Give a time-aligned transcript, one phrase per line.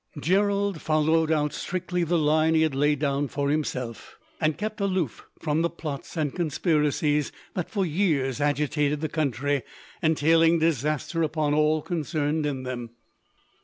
[0.19, 5.27] Gerald followed out strictly the line he had laid down for himself, and kept aloof
[5.39, 9.61] from the plots and conspiracies that, for years, agitated the country,
[10.01, 12.89] entailing disaster upon all concerned in them.